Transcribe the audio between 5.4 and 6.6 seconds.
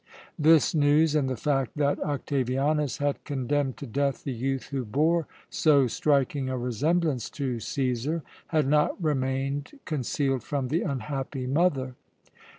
so striking a